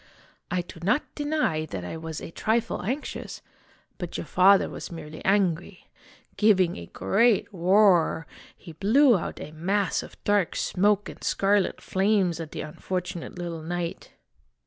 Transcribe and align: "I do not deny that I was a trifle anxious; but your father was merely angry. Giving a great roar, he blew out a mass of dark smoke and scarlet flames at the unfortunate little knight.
"I 0.49 0.61
do 0.63 0.79
not 0.81 1.03
deny 1.13 1.67
that 1.67 1.85
I 1.85 1.95
was 1.95 2.21
a 2.21 2.31
trifle 2.31 2.81
anxious; 2.81 3.43
but 3.99 4.17
your 4.17 4.25
father 4.25 4.67
was 4.67 4.91
merely 4.91 5.23
angry. 5.23 5.91
Giving 6.37 6.75
a 6.75 6.87
great 6.87 7.47
roar, 7.53 8.25
he 8.57 8.71
blew 8.71 9.15
out 9.15 9.39
a 9.39 9.51
mass 9.51 10.01
of 10.01 10.17
dark 10.23 10.55
smoke 10.55 11.07
and 11.07 11.23
scarlet 11.23 11.81
flames 11.81 12.39
at 12.39 12.51
the 12.51 12.61
unfortunate 12.61 13.37
little 13.37 13.61
knight. 13.61 14.09